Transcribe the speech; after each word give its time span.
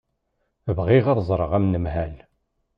Bɣiɣ 0.77 1.05
ad 1.07 1.19
ẓreɣ 1.29 1.51
anemhal. 1.57 2.15